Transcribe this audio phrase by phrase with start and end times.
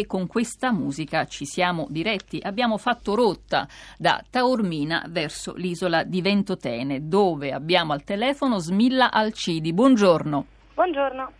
[0.00, 2.40] e con questa musica ci siamo diretti.
[2.42, 9.72] Abbiamo fatto rotta da Taormina verso l'isola di Ventotene, dove abbiamo al telefono Smilla Alcidi.
[9.72, 10.46] Buongiorno.
[10.74, 11.30] Buongiorno.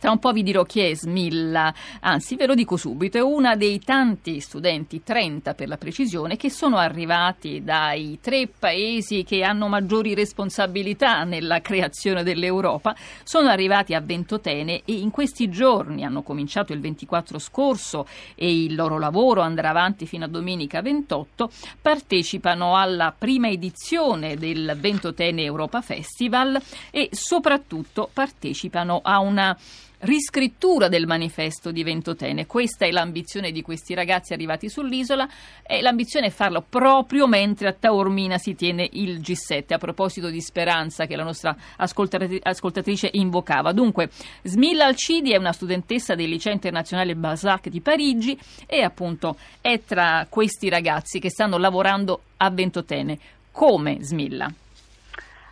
[0.00, 3.56] Tra un po' vi dirò chi è Smilla, anzi ve lo dico subito, è una
[3.56, 9.66] dei tanti studenti, 30 per la precisione, che sono arrivati dai tre paesi che hanno
[9.66, 12.94] maggiori responsabilità nella creazione dell'Europa,
[13.24, 18.76] sono arrivati a Ventotene e in questi giorni hanno cominciato il 24 scorso e il
[18.76, 21.50] loro lavoro andrà avanti fino a domenica 28,
[21.82, 26.56] partecipano alla prima edizione del Ventotene Europa Festival
[26.92, 29.58] e soprattutto partecipano a una
[30.00, 32.46] riscrittura del manifesto di Ventotene.
[32.46, 35.28] Questa è l'ambizione di questi ragazzi arrivati sull'isola
[35.62, 39.74] e l'ambizione è farlo proprio mentre a Taormina si tiene il G7.
[39.74, 43.72] A proposito di speranza che la nostra ascoltatrice invocava.
[43.72, 44.10] Dunque,
[44.42, 50.26] Smilla Alcidi è una studentessa del liceo internazionale Balzac di Parigi e appunto è tra
[50.28, 53.18] questi ragazzi che stanno lavorando a Ventotene.
[53.50, 54.48] Come Smilla?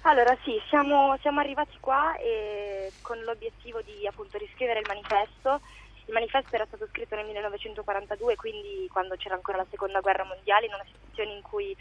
[0.07, 5.61] Allora sì, siamo, siamo arrivati qua e con l'obiettivo di appunto riscrivere il manifesto.
[6.07, 10.67] Il manifesto era stato scritto nel 1942, quindi quando c'era ancora la seconda guerra mondiale,
[10.67, 11.77] in una situazione in cui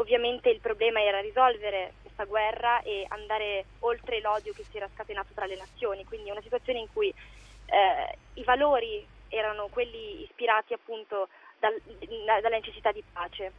[0.00, 5.34] ovviamente il problema era risolvere questa guerra e andare oltre l'odio che si era scatenato
[5.34, 7.12] tra le nazioni, quindi una situazione in cui
[7.66, 11.78] eh, i valori erano quelli ispirati appunto dal,
[12.24, 13.52] dalla necessità di pace.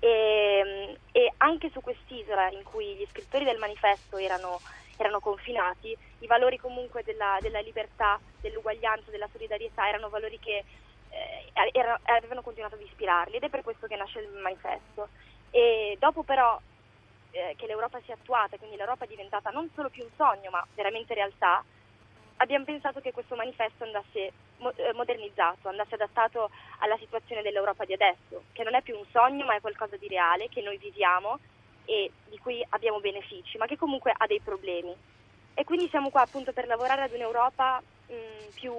[0.00, 4.60] E, ehm, e anche su quest'isola in cui gli scrittori del manifesto erano,
[4.96, 10.64] erano confinati, i valori comunque della, della, libertà, dell'uguaglianza, della solidarietà erano valori che
[11.10, 15.08] eh, erano, avevano continuato ad ispirarli ed è per questo che nasce il manifesto.
[15.50, 16.58] E dopo però
[17.32, 20.50] eh, che l'Europa si è attuata, quindi l'Europa è diventata non solo più un sogno
[20.50, 21.64] ma veramente realtà,
[22.36, 24.32] abbiamo pensato che questo manifesto andasse
[24.94, 29.54] modernizzato, andasse adattato alla situazione dell'Europa di adesso, che non è più un sogno ma
[29.54, 31.38] è qualcosa di reale, che noi viviamo
[31.84, 34.94] e di cui abbiamo benefici, ma che comunque ha dei problemi.
[35.54, 38.14] E quindi siamo qua appunto per lavorare ad un'Europa mh,
[38.54, 38.72] più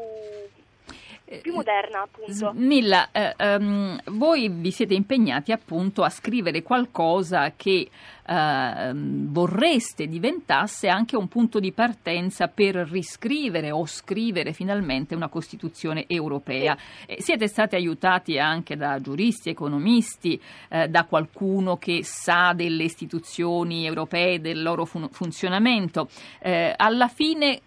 [1.42, 2.52] più moderna appunto.
[2.56, 7.90] Milla, eh, um, voi vi siete impegnati appunto a scrivere qualcosa che
[8.32, 16.06] eh, vorreste diventasse anche un punto di partenza per riscrivere o scrivere finalmente una Costituzione
[16.08, 16.78] europea.
[16.78, 17.12] Sì.
[17.12, 20.40] Eh, siete stati aiutati anche da giuristi, economisti,
[20.70, 26.08] eh, da qualcuno che sa delle istituzioni europee, del loro fun- funzionamento.
[26.40, 27.62] Eh, alla fine,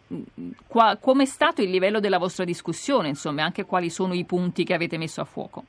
[0.67, 3.09] qua, com'è stato il livello della vostra discussione?
[3.09, 5.65] Insomma, anche quali sono i punti che avete messo a fuoco?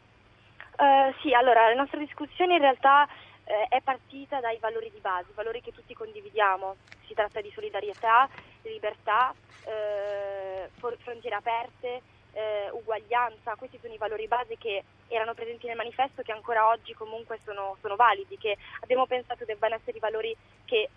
[0.77, 3.07] Uh, sì, allora, la nostra discussione in realtà
[3.45, 6.75] eh, è partita dai valori di base, valori che tutti condividiamo.
[7.07, 8.27] Si tratta di solidarietà,
[8.63, 9.33] libertà,
[9.65, 12.01] eh, frontiere aperte,
[12.33, 13.55] eh, uguaglianza.
[13.55, 17.77] Questi sono i valori base che erano presenti nel manifesto che ancora oggi comunque sono,
[17.81, 20.89] sono validi, che abbiamo pensato debbano essere i valori che,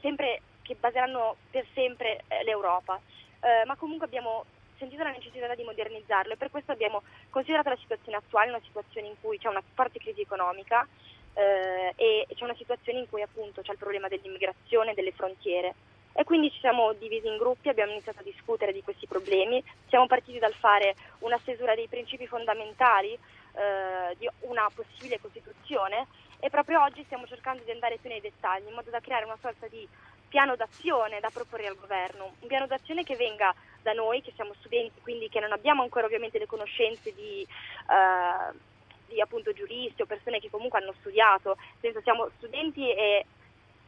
[0.00, 3.00] sempre, che baseranno per sempre eh, l'Europa.
[3.40, 4.44] Eh, ma comunque abbiamo
[4.80, 9.08] sentito la necessità di modernizzarlo e per questo abbiamo considerato la situazione attuale una situazione
[9.08, 10.88] in cui c'è una forte crisi economica,
[11.34, 15.74] eh, e c'è una situazione in cui appunto c'è il problema dell'immigrazione e delle frontiere.
[16.12, 20.06] E quindi ci siamo divisi in gruppi, abbiamo iniziato a discutere di questi problemi, siamo
[20.06, 26.06] partiti dal fare una stesura dei principi fondamentali eh, di una possibile Costituzione
[26.40, 29.38] e proprio oggi stiamo cercando di andare più nei dettagli in modo da creare una
[29.40, 29.86] sorta di
[30.30, 33.52] piano d'azione da proporre al governo, un piano d'azione che venga
[33.82, 37.42] da noi, che siamo studenti, quindi che non abbiamo ancora ovviamente le conoscenze di...
[37.42, 38.68] Eh,
[39.10, 43.26] di appunto giuristi o persone che comunque hanno studiato, senso siamo studenti e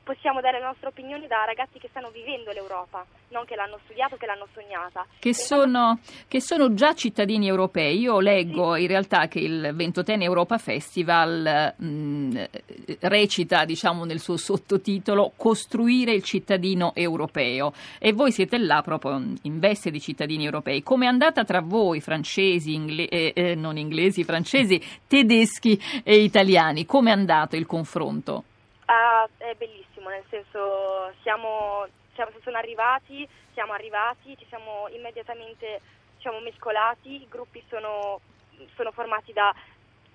[0.02, 4.16] possiamo dare la nostra opinione da ragazzi che stanno vivendo l'Europa, non che l'hanno studiato,
[4.16, 5.06] che l'hanno sognata.
[5.18, 5.98] Che, sono,
[6.28, 7.98] che sono, già cittadini europei.
[7.98, 8.82] Io leggo sì.
[8.82, 12.44] in realtà che il Ventotene Europa Festival mh,
[13.00, 19.58] recita, diciamo, nel suo sottotitolo Costruire il cittadino europeo e voi siete là proprio in
[19.58, 20.82] veste di cittadini europei.
[20.82, 26.87] Come è andata tra voi, francesi, ingle- eh, eh, non inglesi, francesi, tedeschi e italiani?
[26.87, 28.44] Come è andato il confronto?
[29.36, 35.80] È bellissimo, nel senso siamo, siamo, sono arrivati, siamo arrivati, ci siamo immediatamente
[36.19, 38.20] siamo mescolati, i gruppi sono,
[38.74, 39.54] sono formati da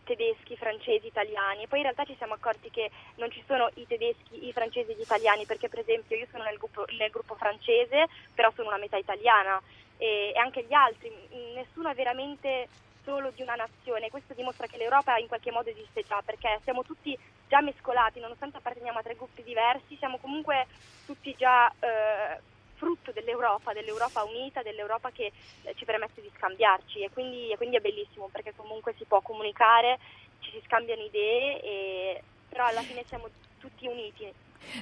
[0.04, 3.86] tedeschi, francesi, italiani e poi in realtà ci siamo accorti che non ci sono i
[3.86, 7.36] tedeschi, i francesi e gli italiani perché per esempio io sono nel gruppo, nel gruppo
[7.36, 9.62] francese però sono una metà italiana
[9.98, 11.12] e, e anche gli altri,
[11.54, 12.70] nessuno è veramente
[13.08, 14.10] solo di una nazione.
[14.10, 17.18] Questo dimostra che l'Europa in qualche modo esiste già, perché siamo tutti
[17.48, 20.68] già mescolati, nonostante apparteniamo a tre gruppi diversi, siamo comunque
[21.06, 22.42] tutti già eh,
[22.76, 25.32] frutto dell'Europa, dell'Europa unita, dell'Europa che
[25.64, 29.22] eh, ci permette di scambiarci e quindi, e quindi, è bellissimo perché comunque si può
[29.22, 29.98] comunicare,
[30.42, 34.32] ci si scambiano idee, e, però alla fine siamo tutti uniti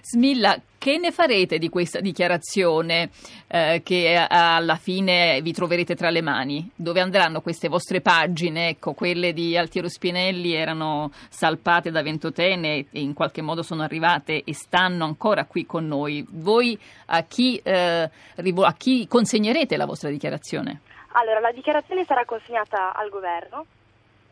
[0.01, 3.09] Smilla, che ne farete di questa dichiarazione
[3.47, 6.69] eh, che alla fine vi troverete tra le mani?
[6.75, 8.69] Dove andranno queste vostre pagine?
[8.69, 14.43] Ecco, quelle di Altiero Spinelli erano salpate da Ventotene e in qualche modo sono arrivate
[14.43, 16.25] e stanno ancora qui con noi.
[16.29, 20.81] Voi a chi, eh, a chi consegnerete la vostra dichiarazione?
[21.13, 23.65] Allora, la dichiarazione sarà consegnata al governo,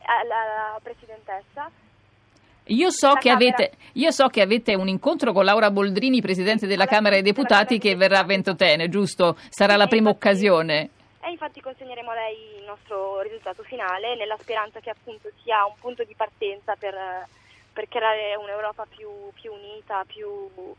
[0.01, 1.71] alla presidentessa
[2.67, 7.15] io so, avete, io so, che avete, un incontro con Laura Boldrini, Presidente della Camera
[7.15, 9.37] dei Deputati, che verrà a Ventotene, giusto?
[9.49, 10.89] Sarà la prima occasione.
[11.21, 15.75] E infatti consegneremo a lei il nostro risultato finale, nella speranza che appunto sia un
[15.79, 16.95] punto di partenza per,
[17.73, 20.75] per creare un'Europa più, più unita, più, uh,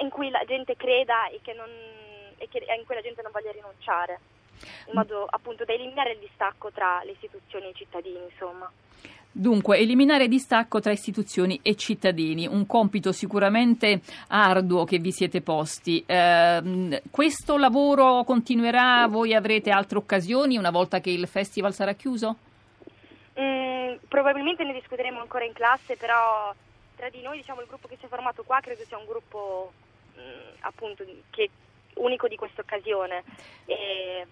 [0.00, 1.68] in cui la gente creda e, che non,
[2.38, 4.20] e che, in cui la gente non voglia rinunciare,
[4.86, 8.70] in modo appunto da eliminare il distacco tra le istituzioni e i cittadini, insomma.
[9.36, 16.04] Dunque, eliminare distacco tra istituzioni e cittadini, un compito sicuramente arduo che vi siete posti.
[16.06, 19.08] Eh, questo lavoro continuerà?
[19.08, 22.36] Voi avrete altre occasioni una volta che il festival sarà chiuso?
[23.40, 26.54] Mm, probabilmente ne discuteremo ancora in classe, però
[26.94, 29.72] tra di noi, diciamo, il gruppo che si è formato qua credo sia un gruppo
[30.16, 31.50] mm, appunto che,
[31.94, 33.24] unico di questa occasione.
[33.66, 34.24] E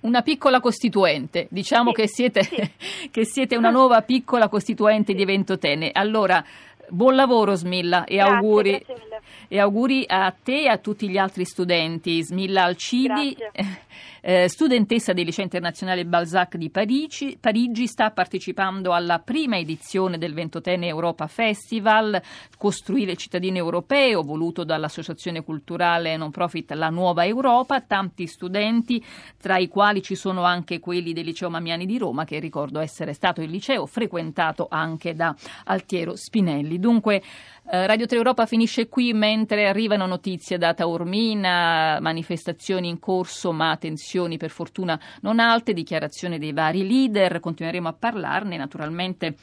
[0.00, 2.70] una piccola costituente, diciamo sì, che, siete, sì.
[3.10, 5.90] che, siete, una nuova piccola costituente di Eventotene.
[5.92, 6.44] Allora,
[6.90, 9.10] buon lavoro Smilla e, grazie, auguri, grazie
[9.48, 12.22] e auguri a te e a tutti gli altri studenti.
[12.22, 13.36] Smilla Alcidi.
[14.22, 20.34] Eh, studentessa del Liceo Internazionale Balzac di Parigi, Parigi, sta partecipando alla prima edizione del
[20.34, 22.20] Ventotene Europa Festival,
[22.58, 29.02] Costruire il cittadino europeo, voluto dall'associazione culturale non profit La Nuova Europa, tanti studenti,
[29.40, 33.14] tra i quali ci sono anche quelli del Liceo Mamiani di Roma, che ricordo essere
[33.14, 35.34] stato il liceo frequentato anche da
[35.64, 36.78] Altiero Spinelli.
[36.80, 37.22] Dunque,
[37.70, 43.76] eh, Radio 3 Europa finisce qui mentre arrivano notizie da Taormina, manifestazioni in corso ma
[43.76, 49.36] tensioni per fortuna non alte, dichiarazioni dei vari leader, continueremo a parlarne naturalmente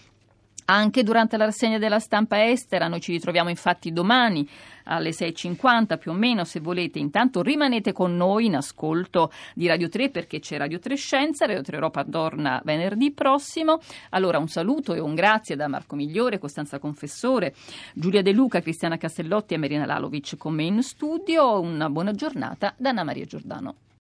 [0.70, 2.88] anche durante la rassegna della stampa estera.
[2.88, 4.48] Noi ci ritroviamo infatti domani
[4.86, 7.00] alle 6.50 più o meno se volete.
[7.00, 11.62] Intanto rimanete con noi in ascolto di Radio 3 perché c'è Radio 3 Scienza, Radio
[11.62, 13.80] 3 Europa torna venerdì prossimo.
[14.10, 17.54] Allora un saluto e un grazie da Marco Migliore, Costanza Confessore,
[17.94, 21.60] Giulia De Luca, Cristiana Castellotti e Marina Lalovic con me in studio.
[21.60, 23.87] Una buona giornata da Anna Maria Giordano.